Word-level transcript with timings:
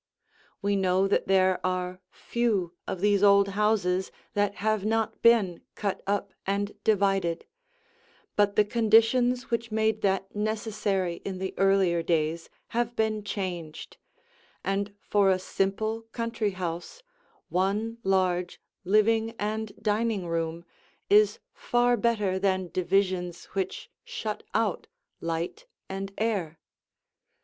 We 0.63 0.75
know 0.75 1.07
that 1.07 1.27
there 1.27 1.63
are 1.63 1.99
few 2.09 2.73
of 2.87 3.01
these 3.01 3.21
old 3.21 3.49
houses 3.49 4.11
that 4.33 4.55
have 4.55 4.83
not 4.83 5.21
been 5.21 5.61
cut 5.75 6.01
up 6.07 6.33
and 6.47 6.73
divided; 6.83 7.45
but 8.35 8.55
the 8.55 8.65
conditions 8.65 9.51
which 9.51 9.71
made 9.71 10.01
that 10.01 10.35
necessary 10.35 11.21
in 11.23 11.37
the 11.37 11.53
earlier 11.55 12.01
days 12.01 12.49
have 12.69 12.95
been 12.95 13.23
changed, 13.23 13.97
and 14.63 14.95
for 14.99 15.29
a 15.29 15.37
simple 15.37 16.01
country 16.13 16.49
house 16.57 17.03
one 17.49 17.99
large 18.03 18.59
living 18.83 19.35
and 19.37 19.71
dining 19.79 20.25
room 20.25 20.65
is 21.11 21.37
far 21.53 21.95
better 21.95 22.39
than 22.39 22.69
divisions 22.73 23.45
which 23.53 23.91
shut 24.03 24.41
out 24.55 24.87
light 25.19 25.67
and 25.87 26.11
air. 26.17 26.57